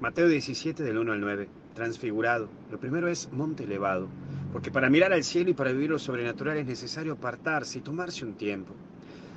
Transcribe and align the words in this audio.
Mateo 0.00 0.28
17 0.28 0.84
del 0.84 0.96
1 0.96 1.10
al 1.10 1.20
9, 1.20 1.48
transfigurado. 1.74 2.48
Lo 2.70 2.78
primero 2.78 3.08
es 3.08 3.32
monte 3.32 3.64
elevado, 3.64 4.06
porque 4.52 4.70
para 4.70 4.88
mirar 4.88 5.12
al 5.12 5.24
cielo 5.24 5.50
y 5.50 5.54
para 5.54 5.72
vivir 5.72 5.90
lo 5.90 5.98
sobrenatural 5.98 6.56
es 6.56 6.66
necesario 6.66 7.14
apartarse 7.14 7.78
y 7.78 7.82
tomarse 7.82 8.24
un 8.24 8.34
tiempo. 8.34 8.74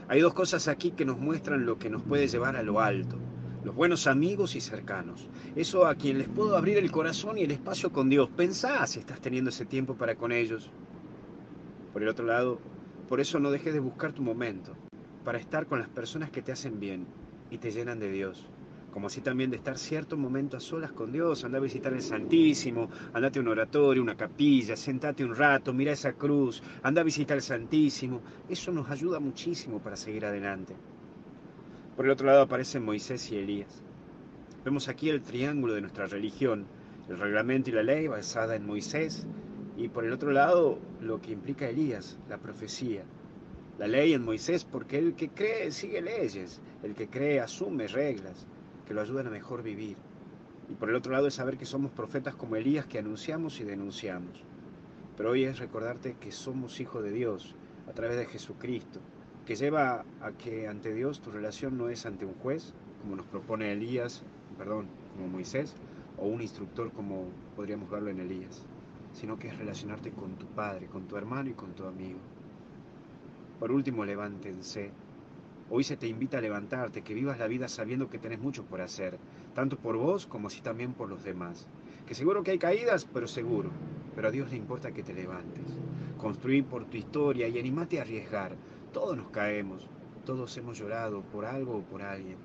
Hay 0.07 0.21
dos 0.21 0.35
cosas 0.35 0.67
aquí 0.67 0.91
que 0.91 1.03
nos 1.03 1.17
muestran 1.17 1.65
lo 1.65 1.79
que 1.79 1.89
nos 1.89 2.03
puede 2.03 2.27
llevar 2.27 2.55
a 2.57 2.61
lo 2.61 2.79
alto. 2.79 3.17
Los 3.63 3.73
buenos 3.73 4.05
amigos 4.05 4.55
y 4.55 4.61
cercanos. 4.61 5.27
Eso 5.55 5.87
a 5.87 5.95
quien 5.95 6.19
les 6.19 6.29
puedo 6.29 6.55
abrir 6.55 6.77
el 6.77 6.91
corazón 6.91 7.39
y 7.39 7.41
el 7.41 7.51
espacio 7.51 7.91
con 7.91 8.07
Dios. 8.07 8.29
Pensá 8.29 8.85
si 8.85 8.99
estás 8.99 9.19
teniendo 9.19 9.49
ese 9.49 9.65
tiempo 9.65 9.95
para 9.95 10.13
con 10.13 10.31
ellos. 10.31 10.69
Por 11.91 12.03
el 12.03 12.07
otro 12.07 12.27
lado, 12.27 12.59
por 13.09 13.19
eso 13.19 13.39
no 13.39 13.49
dejes 13.49 13.73
de 13.73 13.79
buscar 13.79 14.13
tu 14.13 14.21
momento, 14.21 14.75
para 15.25 15.39
estar 15.39 15.65
con 15.65 15.79
las 15.79 15.89
personas 15.89 16.29
que 16.29 16.43
te 16.43 16.51
hacen 16.51 16.79
bien 16.79 17.07
y 17.49 17.57
te 17.57 17.71
llenan 17.71 17.97
de 17.97 18.11
Dios 18.11 18.45
como 18.91 19.07
así 19.07 19.21
también 19.21 19.49
de 19.49 19.57
estar 19.57 19.77
cierto 19.77 20.17
momento 20.17 20.57
a 20.57 20.59
solas 20.59 20.91
con 20.91 21.11
Dios, 21.11 21.43
anda 21.45 21.57
a 21.57 21.61
visitar 21.61 21.93
el 21.93 22.01
Santísimo, 22.01 22.89
andate 23.13 23.39
a 23.39 23.41
un 23.41 23.47
oratorio, 23.47 24.03
una 24.03 24.17
capilla, 24.17 24.75
sentate 24.75 25.23
un 25.23 25.35
rato, 25.35 25.73
mira 25.73 25.93
esa 25.93 26.13
cruz, 26.13 26.61
anda 26.83 27.01
a 27.01 27.05
visitar 27.05 27.37
el 27.37 27.43
Santísimo, 27.43 28.21
eso 28.49 28.71
nos 28.71 28.89
ayuda 28.89 29.19
muchísimo 29.19 29.79
para 29.79 29.95
seguir 29.95 30.25
adelante. 30.25 30.75
Por 31.95 32.05
el 32.05 32.11
otro 32.11 32.27
lado 32.27 32.41
aparecen 32.41 32.83
Moisés 32.83 33.31
y 33.31 33.37
Elías. 33.37 33.81
Vemos 34.65 34.89
aquí 34.89 35.09
el 35.09 35.21
triángulo 35.21 35.73
de 35.73 35.81
nuestra 35.81 36.07
religión, 36.07 36.65
el 37.07 37.17
reglamento 37.17 37.69
y 37.69 37.73
la 37.73 37.83
ley 37.83 38.07
basada 38.07 38.55
en 38.55 38.65
Moisés, 38.65 39.25
y 39.77 39.87
por 39.87 40.05
el 40.05 40.11
otro 40.11 40.31
lado 40.31 40.79
lo 40.99 41.21
que 41.21 41.31
implica 41.31 41.69
Elías, 41.69 42.19
la 42.29 42.37
profecía. 42.37 43.03
La 43.79 43.87
ley 43.87 44.13
en 44.13 44.23
Moisés 44.23 44.65
porque 44.65 44.99
el 44.99 45.15
que 45.15 45.29
cree 45.29 45.71
sigue 45.71 46.01
leyes, 46.01 46.61
el 46.83 46.93
que 46.93 47.07
cree 47.07 47.39
asume 47.39 47.87
reglas, 47.87 48.45
que 48.91 48.95
lo 48.95 49.01
ayudan 49.03 49.27
a 49.27 49.29
mejor 49.29 49.63
vivir. 49.63 49.95
Y 50.69 50.73
por 50.73 50.89
el 50.89 50.95
otro 50.95 51.13
lado 51.13 51.27
es 51.27 51.35
saber 51.35 51.57
que 51.57 51.65
somos 51.65 51.91
profetas 51.91 52.35
como 52.35 52.57
Elías 52.57 52.85
que 52.87 52.99
anunciamos 52.99 53.57
y 53.61 53.63
denunciamos. 53.63 54.43
Pero 55.15 55.31
hoy 55.31 55.45
es 55.45 55.59
recordarte 55.59 56.17
que 56.19 56.33
somos 56.33 56.77
hijos 56.81 57.01
de 57.01 57.11
Dios 57.11 57.55
a 57.87 57.93
través 57.93 58.17
de 58.17 58.25
Jesucristo, 58.25 58.99
que 59.45 59.55
lleva 59.55 60.03
a 60.19 60.31
que 60.33 60.67
ante 60.67 60.93
Dios 60.93 61.21
tu 61.21 61.31
relación 61.31 61.77
no 61.77 61.87
es 61.87 62.05
ante 62.05 62.25
un 62.25 62.33
juez, 62.33 62.73
como 63.01 63.15
nos 63.15 63.25
propone 63.27 63.71
Elías, 63.71 64.23
perdón, 64.57 64.87
como 65.15 65.29
Moisés, 65.29 65.73
o 66.17 66.27
un 66.27 66.41
instructor 66.41 66.91
como 66.91 67.29
podríamos 67.55 67.89
verlo 67.89 68.09
en 68.09 68.19
Elías, 68.19 68.65
sino 69.13 69.39
que 69.39 69.47
es 69.47 69.57
relacionarte 69.57 70.11
con 70.11 70.35
tu 70.35 70.47
padre, 70.47 70.87
con 70.87 71.07
tu 71.07 71.15
hermano 71.15 71.49
y 71.49 71.53
con 71.53 71.71
tu 71.75 71.85
amigo. 71.85 72.19
Por 73.57 73.71
último, 73.71 74.03
levántense 74.03 74.91
Hoy 75.73 75.85
se 75.85 75.95
te 75.95 76.05
invita 76.05 76.39
a 76.39 76.41
levantarte, 76.41 77.01
que 77.01 77.13
vivas 77.13 77.39
la 77.39 77.47
vida 77.47 77.69
sabiendo 77.69 78.09
que 78.09 78.19
tenés 78.19 78.41
mucho 78.41 78.65
por 78.65 78.81
hacer, 78.81 79.17
tanto 79.55 79.77
por 79.77 79.95
vos 79.95 80.27
como 80.27 80.47
así 80.49 80.59
también 80.59 80.91
por 80.91 81.07
los 81.07 81.23
demás. 81.23 81.65
Que 82.05 82.13
seguro 82.13 82.43
que 82.43 82.51
hay 82.51 82.59
caídas, 82.59 83.05
pero 83.05 83.25
seguro. 83.25 83.71
Pero 84.13 84.27
a 84.27 84.31
Dios 84.31 84.51
le 84.51 84.57
importa 84.57 84.91
que 84.91 85.01
te 85.01 85.13
levantes. 85.13 85.63
Construir 86.17 86.65
por 86.65 86.83
tu 86.83 86.97
historia 86.97 87.47
y 87.47 87.57
animate 87.57 87.99
a 87.99 88.01
arriesgar. 88.01 88.57
Todos 88.91 89.15
nos 89.15 89.29
caemos, 89.29 89.87
todos 90.25 90.57
hemos 90.57 90.77
llorado 90.77 91.21
por 91.21 91.45
algo 91.45 91.77
o 91.77 91.83
por 91.83 92.01
alguien. 92.01 92.35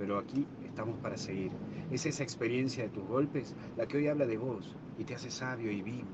Pero 0.00 0.18
aquí 0.18 0.44
estamos 0.64 0.98
para 0.98 1.16
seguir. 1.16 1.52
Es 1.92 2.04
esa 2.04 2.24
experiencia 2.24 2.82
de 2.82 2.90
tus 2.90 3.06
golpes 3.06 3.54
la 3.76 3.86
que 3.86 3.98
hoy 3.98 4.08
habla 4.08 4.26
de 4.26 4.38
vos 4.38 4.74
y 4.98 5.04
te 5.04 5.14
hace 5.14 5.30
sabio 5.30 5.70
y 5.70 5.82
vivo. 5.82 6.08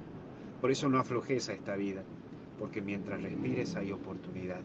Por 0.60 0.70
eso 0.70 0.86
no 0.90 0.98
aflojes 0.98 1.48
a 1.48 1.54
esta 1.54 1.76
vida, 1.76 2.04
porque 2.58 2.82
mientras 2.82 3.22
respires 3.22 3.74
hay 3.74 3.90
oportunidad. 3.90 4.60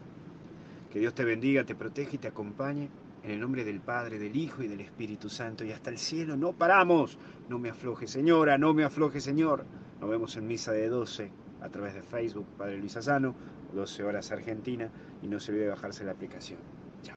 Que 0.96 1.00
Dios 1.00 1.12
te 1.12 1.26
bendiga, 1.26 1.62
te 1.62 1.74
protege 1.74 2.16
y 2.16 2.18
te 2.18 2.28
acompañe. 2.28 2.88
En 3.22 3.30
el 3.30 3.38
nombre 3.38 3.64
del 3.64 3.80
Padre, 3.80 4.18
del 4.18 4.34
Hijo 4.34 4.62
y 4.62 4.66
del 4.66 4.80
Espíritu 4.80 5.28
Santo. 5.28 5.62
Y 5.62 5.70
hasta 5.70 5.90
el 5.90 5.98
cielo 5.98 6.38
no 6.38 6.54
paramos. 6.54 7.18
No 7.50 7.58
me 7.58 7.68
afloje, 7.68 8.08
Señora, 8.08 8.56
no 8.56 8.72
me 8.72 8.82
afloje, 8.82 9.20
Señor. 9.20 9.66
Nos 10.00 10.08
vemos 10.08 10.34
en 10.38 10.46
misa 10.46 10.72
de 10.72 10.88
12 10.88 11.30
a 11.60 11.68
través 11.68 11.92
de 11.92 12.00
Facebook, 12.00 12.46
Padre 12.56 12.78
Luis 12.78 12.96
Asano, 12.96 13.34
12 13.74 14.04
horas 14.04 14.32
Argentina. 14.32 14.90
Y 15.22 15.28
no 15.28 15.38
se 15.38 15.52
olvide 15.52 15.68
bajarse 15.68 16.02
la 16.02 16.12
aplicación. 16.12 16.60